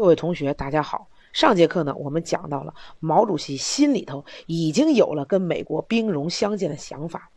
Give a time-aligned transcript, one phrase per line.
[0.00, 1.10] 各位同学，大家好。
[1.34, 7.30] 上节课呢，我们讲到了毛主席心里头已经有了跟美国兵戎相见的想法，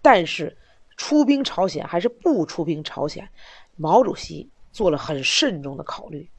[0.00, 0.56] 但是
[0.96, 3.28] 出兵朝鲜还是不出兵朝鲜，
[3.74, 6.30] 毛主席做了很慎重的考虑。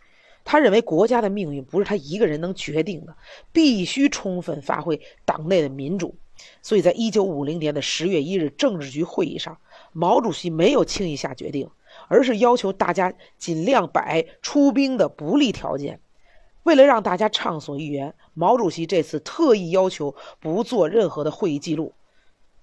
[0.46, 3.13] 他认为国家的命运不是他一个人能决定的，
[3.51, 6.15] 必须充分发挥党内的民主。
[6.62, 9.57] 所以在一九五零年的十月一日政治局会议上，
[9.92, 11.69] 毛主席没有轻易下决定。
[12.08, 15.99] 而是要求大家尽量摆出兵的不利条件。
[16.63, 21.94] 为了让大家畅所欲言，毛主席这次特意要求不做任何的会议记录。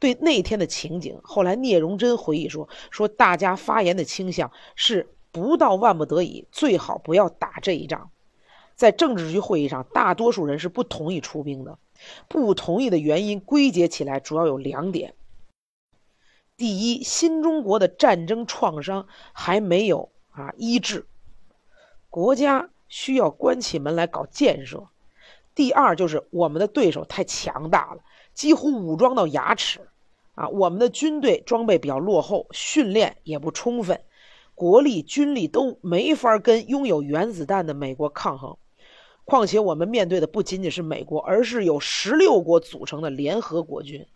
[0.01, 8.11] 对那天的情景，后来聂荣臻回忆说：“说大家发言的倾向是不到万不得已，最好不要打这一仗。”
[8.75, 11.79] 在政治局会议上，大多数人是不同意出兵的。
[12.27, 15.15] 不同意的原因归结起来主要有两点。
[16.63, 21.05] 第一，新中国的战争创伤还没有啊医治，
[22.09, 24.87] 国家需要关起门来搞建设。
[25.57, 29.81] 第二，就是我们的对手太强大了，几乎武装到牙齿，
[30.37, 34.01] 啊，我们的军队装备比较落后，训练也不充分，
[34.55, 38.57] 国力、军力都没法跟拥有原子弹的美国抗衡。
[39.25, 44.07] 况且我们面对的不仅仅是美国，而是由十六国组成的联合国军。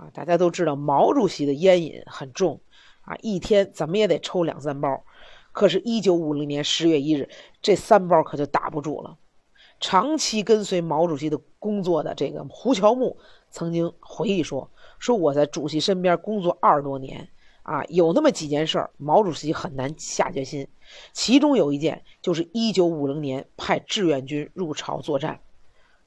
[0.00, 2.58] 啊，大家都知道毛主席的烟瘾很重，
[3.02, 5.04] 啊，一天怎么也得抽两三包。
[5.52, 7.28] 可是，一九五零年十月一日，
[7.60, 9.18] 这三包可就打不住了。
[9.78, 13.18] 长期跟随毛主席的工作的这个胡乔木
[13.50, 17.28] 曾经回忆说：“说我在主席身边工作二十多年，
[17.62, 20.66] 啊，有那么几件事儿，毛主席很难下决心。
[21.12, 25.40] 其中有一件就是一九五零年派志愿军入朝作战。”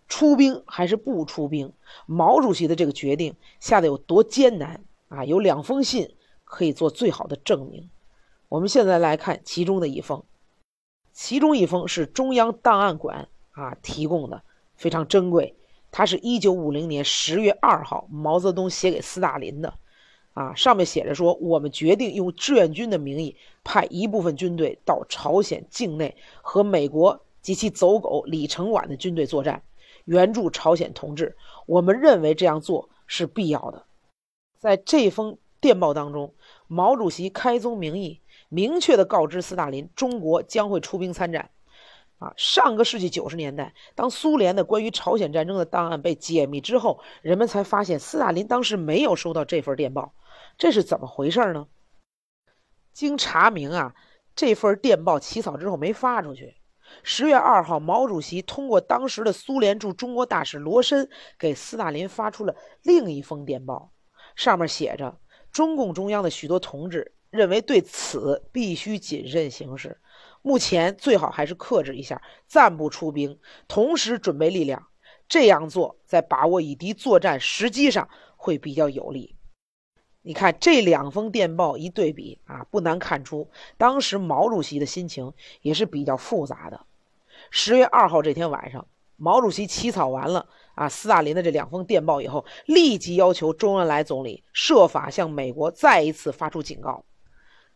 [0.08, 1.73] 出兵还是不出兵？
[2.06, 5.26] 毛主席的这个决定下的有多艰难啊？
[5.26, 7.90] 有两封信可以做最好的证明。
[8.50, 10.23] 我们现在来看其中的一封，
[11.12, 14.44] 其中一封是中央档案馆啊提供的，
[14.76, 15.56] 非常珍贵。
[15.92, 19.73] 它是一九五零年十月二号毛泽东写给斯大林的，
[20.33, 29.64] 啊，上面写着说：“我们决定用志愿军的名义派一部分军队到朝鲜境内和美国及其走狗李承晚的军队作战。”
[30.05, 33.86] 援助朝鲜同志，我们认为这样做是必要的。
[34.59, 36.33] 在这封电报当中，
[36.67, 41.49] 毛主席开宗明义，明确的告知斯大林，中国将会出兵参战。
[42.19, 50.14] 啊，上个世纪九十年代，当苏联的关于朝鲜战争的档案被解密之后，人们才发现斯大林当时没有收到这份电报，
[50.58, 51.67] 这是怎么回事呢？
[52.93, 53.93] 经查明啊，
[54.35, 56.55] 这份电报起草之后没发出去。
[57.02, 61.09] 十月二号，毛主席通过当时的苏联驻中国大使罗申，
[61.39, 63.92] 给斯大林发出了另一封电报，
[64.36, 65.17] 上面写着
[65.52, 69.99] ：“中共中央的许多同志认为对此必须谨慎行事，
[70.42, 74.87] 目前最好还是克制一下，暂不出兵，同时准备力量。
[75.27, 79.36] 这样做在把握以敌作战时机上会比较有利。”
[80.26, 83.48] 你看这两封电报一对比啊，不难看出
[83.78, 86.80] 当时毛主席的心情也是比较复杂的。
[87.52, 97.04] 十月二号这天晚上，毛主席起草完了啊斯大林的这两封电报以后，立即要求周恩来总理设法向美国再一次发出警告。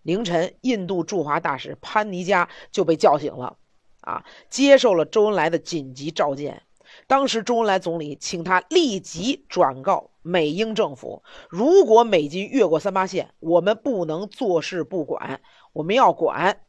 [0.03, 3.57] 凌晨，印度驻华大使潘尼加就被叫醒了，
[3.99, 6.63] 啊，接受了周恩来的紧急召见。
[7.07, 15.39] 当时周恩来总理请他立即转告美英政府，如果美军越过三八线，我们不能坐视不管，
[15.71, 16.59] 我们要管。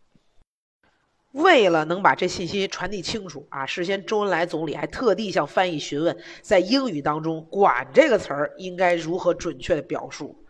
[1.33, 10.45] 为了能把这信息传递清楚啊，事先周恩来总理还特地向翻译询问，在英语当中“管”这个词儿应该如何准确的表述。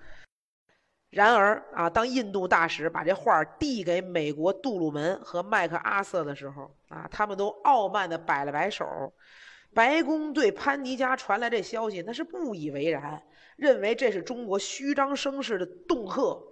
[1.10, 8.84] 然而啊，当印度大使把这话递给美国杜鲁门和麦克阿瑟的时候啊，他们都傲慢的摆了摆手。
[9.74, 13.22] 白宫对潘尼加传来这消息，那是不以为然，
[13.56, 16.42] 认为这是中国虚张声势的恫吓，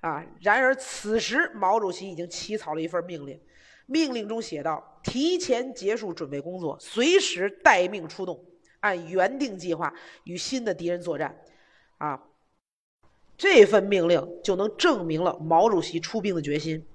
[0.00, 0.24] 啊！
[0.40, 3.40] 然而此时毛主席已经起草了一份命令，
[3.86, 8.44] 命令中写道：提前结束准备工作，随时待命出动，
[8.80, 9.92] 按原定计划
[10.24, 11.40] 与新的敌人作战。
[11.98, 12.22] 啊！
[13.36, 16.86] 这份命令就能证明了毛主席出兵的决心。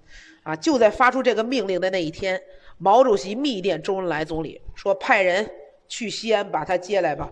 [0.43, 0.55] 啊！
[0.55, 2.39] 就在发出这个命令的那一天。
[2.77, 5.49] 毛主席密电周恩来总理说：“派人
[5.87, 7.31] 去西安把他接来吧。”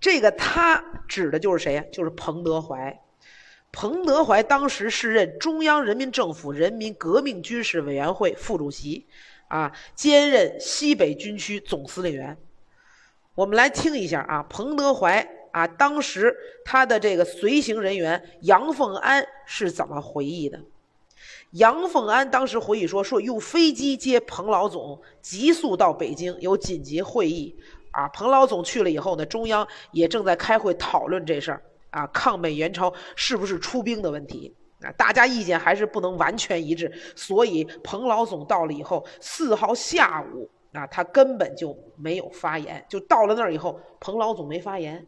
[0.00, 1.84] 这个他指的就是谁呀？
[1.92, 3.00] 就是彭德怀。
[3.70, 9.06] 彭德怀当时是任中央人民政府人民革命军事委员会副主席，
[9.48, 12.36] 啊，兼任西北军区总司令员。
[13.34, 20.60] 我们来听一下啊，彭德怀啊，当时他的这个随行人员杨凤安是怎么回忆的？
[21.52, 27.54] 杨凤安当时回忆说：“说用飞机接彭老总，急速到北京，有紧急会议。
[27.90, 31.62] 啊，彭老总去了以后呢，中央也正在开会讨论这事儿。
[31.90, 34.54] 啊，抗美援朝是不是出兵的问题？
[34.80, 36.90] 啊，大家意见还是不能完全一致。
[37.14, 42.82] 所以彭老总到了以后，四号下午，啊，他根本就没有发言。
[42.88, 45.06] 就到了那儿以后，彭老总没发言。”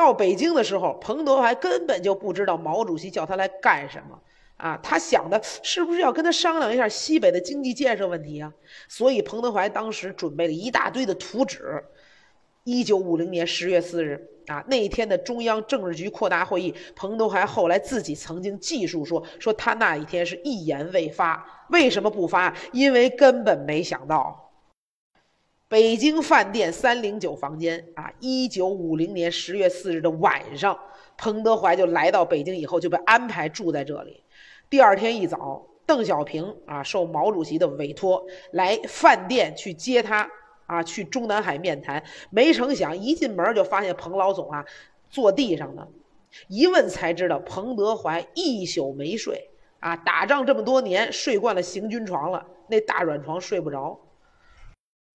[0.00, 4.18] 到北京的时候，彭德怀根本就不知道毛主席叫他来干什么
[4.56, 4.80] 啊！
[4.82, 8.50] 他想的是不是要跟他商量一下西北的经济建设问题啊？
[8.88, 11.84] 所以彭德怀当时准备了一大堆的图纸。
[12.64, 21.66] 一九五零年十月四日啊，那一天的中央政治局扩大会议，彭德怀后来自己曾经记述说：说他那一天是一言未发。
[21.68, 22.54] 为什么不发？
[22.72, 24.49] 因为根本没想到。
[25.70, 30.76] 北京饭店三零九房间啊，一九五零年十月四日的晚上，
[31.16, 34.24] 彭德怀就来到北京，以后就被安排住在这里。
[34.68, 40.28] 第二天一早，邓小平啊受毛主席的委托来饭店去接他
[40.66, 42.02] 啊，去中南海面谈。
[42.30, 44.64] 没成想一进门就发现彭老总啊
[45.08, 45.86] 坐地上呢，
[46.48, 53.96] 一问才知道彭德怀一宿没睡啊，打仗这么多年睡惯了行军床了，那大软床睡不着。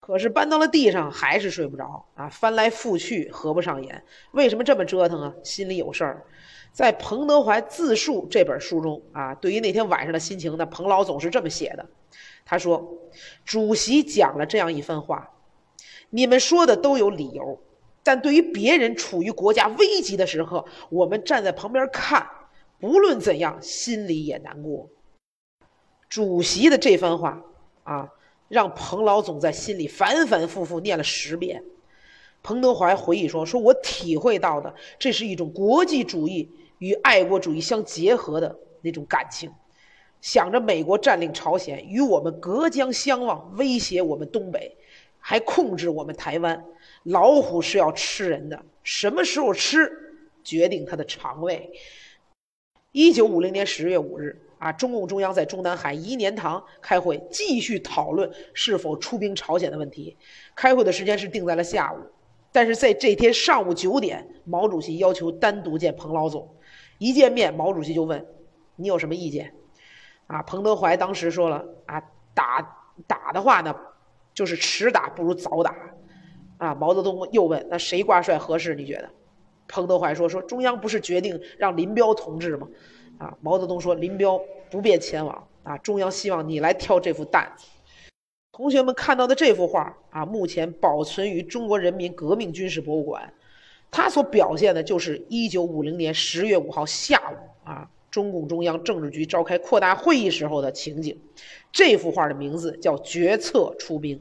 [0.06, 4.04] 可是搬到了地上还是睡不着啊，翻来覆去合不上眼。
[4.34, 5.34] 为什么这么折腾啊？
[5.44, 6.24] 心里有事儿。
[6.72, 11.84] 在彭德怀自述这本书中啊，对于那天晚上的心情呢，彭老总是这么写的。
[12.46, 13.00] 他说
[13.44, 15.32] ：“主席讲了这样一番话，
[16.12, 17.60] 你们说的都有理由，
[18.04, 22.30] 但对于别人处于国家危急的时刻，我们站在旁边看，
[22.80, 24.88] 不论怎样，心里也难过。”
[26.08, 27.42] 主席的这番话
[27.86, 28.12] 啊。
[28.48, 31.64] 让彭老总在心里反反复复念了十遍。
[32.44, 39.52] 彭德怀回忆说：“说我体会到的，这是一种国际主义与爱国主义相结合的那种感情。
[40.22, 44.78] 想着美国占领朝鲜，与我们隔江相望，威胁我们东北，
[45.20, 46.64] 还控制我们台湾。
[47.04, 49.92] 老虎是要吃人的，什么时候吃，
[50.44, 51.72] 决定它的肠胃。”
[52.96, 54.42] 一九五零年十月五日。
[54.58, 54.72] 啊！
[54.72, 60.16] 中共中央在中南海颐年堂开会，继续讨论是否出兵朝鲜的问题。
[60.56, 61.98] 开会的时间是定在了下午，
[62.54, 66.50] 但是在这天上午九点，毛主席要求单独见彭老总。
[66.98, 68.26] 一见面，毛主席就问
[68.78, 69.54] ：“你有什么意见？”
[70.28, 72.02] 啊，彭德怀当时说了：“啊，
[72.34, 73.76] 打打的话呢，
[74.34, 75.76] 就是迟打不如早打。”
[76.58, 78.74] 啊，毛泽东又问：“那谁挂帅合适？
[78.74, 79.10] 你觉得？”
[79.68, 82.68] 彭德怀说：“说中央不是决定让林彪同志吗？”
[83.18, 84.40] 啊，毛泽东说：“林彪
[84.70, 87.66] 不便前往啊，中央希望你来挑这副担子。”
[88.52, 93.34] 同学们看到的这幅画啊，目前保存于中国人民革命军事博物馆。
[93.92, 101.18] 它所表现的就是1950年10月5号下午啊，中共中央政治局召开扩大会议时候的情景。
[101.72, 104.18] 这幅画的名字叫《决策出兵》。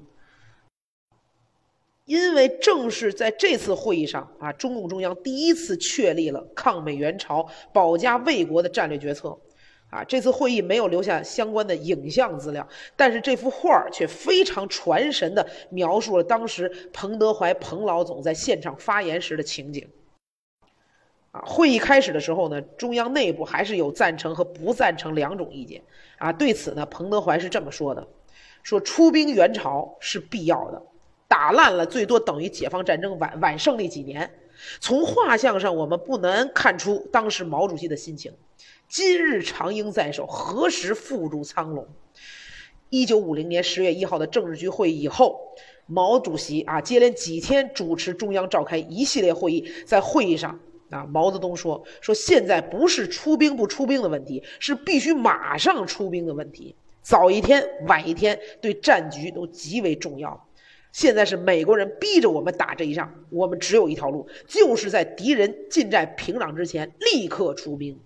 [2.04, 9.38] 因为正是在这次会议上啊，中共中央第一次确立了抗美援朝、保家卫国的战略决策，
[9.88, 19.88] 啊，这次会议没有留下相关的影像资料，但是这幅画儿却非常传神的描述了当时彭德怀彭老总在现场发言时的情景。
[21.30, 25.82] 啊，会议开始的时候呢，中央内部还是有赞成和不赞成两种意见，
[26.18, 28.06] 啊，对此呢，彭德怀是这么说的：
[28.62, 30.82] 说出兵援朝是必要的。
[31.28, 34.30] 打烂了，最多等于解放战争晚晚胜利几年。
[34.80, 38.32] 从画像上，我们不难看出当时毛主席的心情。
[38.88, 41.86] 今日长缨在手，何时缚住苍龙？
[42.90, 45.40] 一九五零年十月一号的政治局会议以后，
[45.86, 49.68] 毛主席啊接连几天主持中央召开一系列会议。
[49.84, 56.76] 在会议上啊，毛泽东说：“说现在不是出兵不出兵的问题，是必须马上出兵的问题。
[57.02, 60.46] 早一天晚一天，对战局都极为重要。”
[60.94, 67.98] 现在是美国人逼着我们打这一仗，我们只有一条路，就是在敌人进占平壤之前立刻出兵。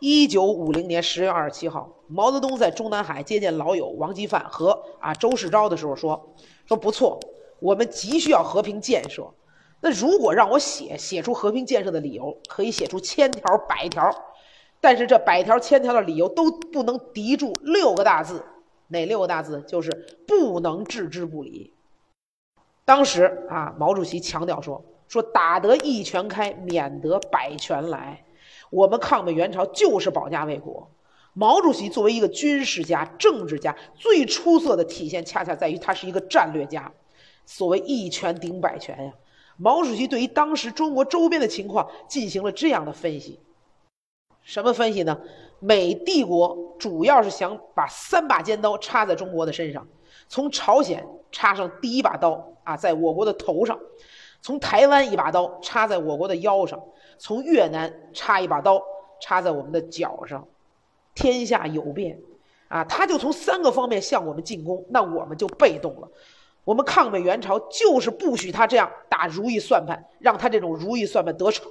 [0.00, 6.34] 一九五零年十月二十七号，毛泽东在中南海接见老友王基范和啊周世钊的时候说
[6.66, 7.20] ：“说不错，
[7.60, 9.32] 我们急需要和平建设。
[9.80, 14.10] 那如果让我写写出和平建设的理由，可以写出千条百条，
[14.80, 18.44] 但是这百条千条的理由都不能敌住六个大字，
[18.88, 19.62] 哪六个大字？
[19.68, 21.72] 就是不能置之不理。”
[22.92, 28.22] 当时啊，毛主席强调说：“说打得一拳开，免得百拳来。
[28.68, 30.90] 我们抗美援朝就是保家卫国。”
[31.32, 36.92] 毛主席作为一个军事家、政治家，最出色的体现恰恰在于他是一个战略家。
[37.46, 39.14] 所谓一拳顶百拳呀，
[39.56, 43.40] 毛主席对于当时中国周边的情况进行了这样的分析。
[44.42, 45.18] 什么分析呢？
[45.60, 49.88] 美帝国主要是想把三把尖刀插在中国的身上，
[50.28, 51.02] 从朝鲜
[51.32, 53.76] 插上第一把刀啊，在我国的头上；
[54.40, 56.78] 从台湾一把刀插在我国的腰上；
[57.18, 58.80] 从越南插一把刀
[59.20, 60.46] 插在我们的脚上。
[61.14, 62.18] 天下有变，
[62.68, 66.08] 啊，他就从三个方面向我们进攻，那我们就被动了。
[66.64, 71.70] 我们抗美援朝就是不许他这样打如意算盘，让他这种如意算盘得逞。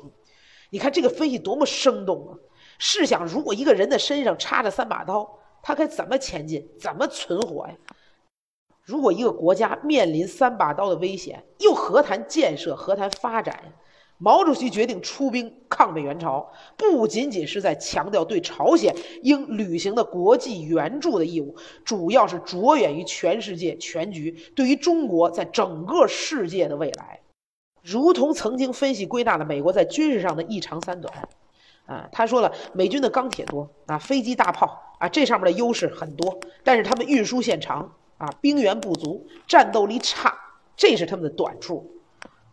[0.69, 2.37] 你看这个分析多么生动啊！
[2.77, 5.27] 试想，如果一个人的身上插着三把刀，
[5.63, 7.73] 他该怎么前进，怎么存活呀？
[8.91, 13.57] 如果一个国家面临三把刀的危险，又何谈建设，何谈发展？
[14.17, 18.93] 毛主席决定出兵抗美援朝，不仅仅是在强调对朝鲜
[19.23, 21.55] 应履行的国际援助的义务，
[21.85, 27.21] 主要是着眼于全世界全局，对于中国在整个世界的未来，
[27.81, 31.29] 如同曾经分析归纳了美国在军事上的一长三短。
[31.85, 40.37] 啊，他说了，美军的钢铁多啊，飞机大炮啊，这上面的优势很多，但是他们运输线长啊，兵源不足，战斗力差，
[40.77, 41.91] 这是他们的短处。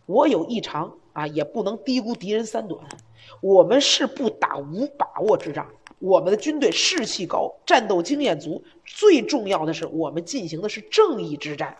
[0.07, 2.83] 我有一长啊，也不能低估敌人三短。
[3.39, 5.67] 我们是不打无把握之仗，
[5.99, 11.77] 我们的军队士气高，战斗经验足，最重要的是我们进行的是正义之战。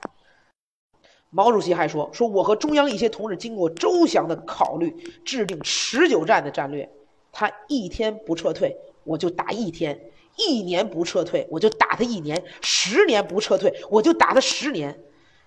[1.31, 6.87] 毛主席还说，说我和中央一些同志经过周详的考虑，制定持久战的战略。
[7.31, 9.95] 他一天不撤退，我就打一天；
[10.39, 15.03] 一年不撤退，我就打他一年；十年不撤退，我就打他十年。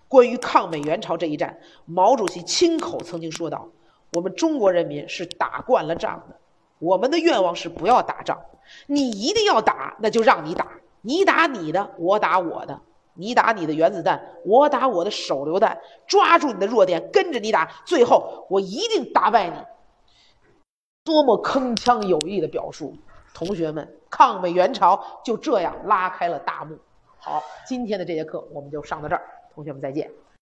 [0.06, 3.70] 关于抗美援朝这一战，毛主席亲口曾经说道
[4.12, 6.36] ：“我们中国人民是打惯了仗的，
[6.78, 8.38] 我们的愿望是不要打仗。
[8.86, 10.68] 你一定要打，那就让你打，
[11.00, 12.74] 你打你的，我打我的；
[13.14, 15.80] 你打你的原子弹，我打我的手榴弹。
[16.06, 19.56] 抓住你的弱点，跟着你打，最后我一定打败你。”
[21.04, 22.94] 多么铿锵有力的表述！
[23.34, 26.78] 同学们，抗美援朝就这样拉开了大幕。
[27.18, 29.22] 好，今天的这节课我们就上到这儿，
[29.54, 30.10] 同学们再见。